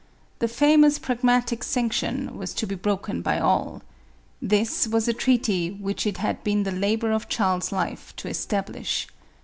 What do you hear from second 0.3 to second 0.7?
The